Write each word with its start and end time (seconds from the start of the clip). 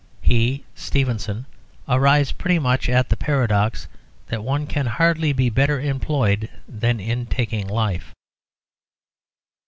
"He 0.23 0.63
[Stevenson] 0.73 1.45
arrives 1.87 2.31
pretty 2.31 2.57
much 2.57 2.89
at 2.89 3.09
the 3.09 3.15
paradox 3.15 3.87
that 4.29 4.43
one 4.43 4.65
can 4.65 4.87
hardly 4.87 5.31
be 5.31 5.51
better 5.51 5.79
employed 5.79 6.49
than 6.67 6.99
in 6.99 7.27
taking 7.27 7.67
life." 7.67 8.11